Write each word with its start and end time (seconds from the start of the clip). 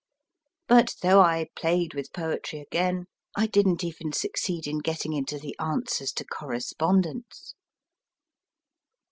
But 0.67 0.95
though 1.03 1.19
I 1.21 1.49
played 1.55 1.93
with 1.93 2.11
poetry 2.11 2.59
again, 2.59 3.05
I 3.35 3.45
didn 3.45 3.77
t 3.77 3.85
even 3.89 4.13
succeed 4.13 4.65
in 4.65 4.79
getting 4.79 5.13
into 5.13 5.37
the 5.37 5.55
* 5.59 5.59
Answers 5.59 6.11
to 6.13 6.25
Correspondents. 6.25 7.53